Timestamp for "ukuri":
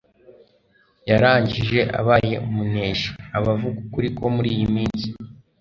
3.85-4.07